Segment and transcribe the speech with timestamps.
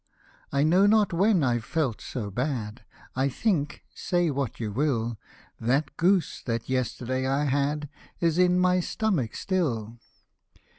[0.51, 2.83] "I know not when I've felt so bad;
[3.15, 5.19] I think, say what you will,
[5.59, 7.87] That goose that yesterday I had
[8.19, 9.99] Is in my stomach still